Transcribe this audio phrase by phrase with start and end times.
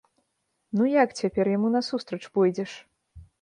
[0.79, 2.71] Ну як цяпер яму насустрач пойдзеш?